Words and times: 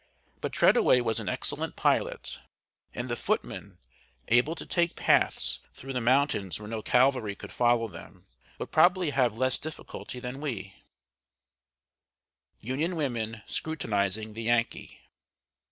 But 0.39 0.51
Treadaway 0.51 0.99
was 1.01 1.19
an 1.19 1.29
excellent 1.29 1.75
pilot, 1.75 2.39
and 2.91 3.07
the 3.07 3.15
footmen, 3.15 3.77
able 4.29 4.55
to 4.55 4.65
take 4.65 4.95
paths 4.95 5.59
through 5.75 5.93
the 5.93 6.01
mountains 6.01 6.57
where 6.59 6.67
no 6.67 6.81
cavalry 6.81 7.35
could 7.35 7.51
follow 7.51 7.87
them, 7.87 8.25
would 8.57 8.71
probably 8.71 9.11
have 9.11 9.37
less 9.37 9.59
difficulty 9.59 10.19
than 10.19 10.41
we. 10.41 10.73
[Sidenote: 12.57 12.61
UNION 12.61 12.95
WOMEN 12.95 13.41
SCRUTINIZING 13.45 14.33
THE 14.33 14.41
YANKEE. 14.41 14.99